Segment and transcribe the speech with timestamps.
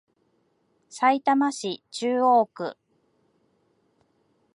[0.89, 2.75] さいたま市中央区